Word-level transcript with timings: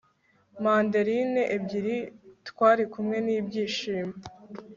mandarine 0.63 1.41
ebyiri- 1.55 1.97
twarikumwe 2.47 3.17
n'ibyishimo 3.25 4.15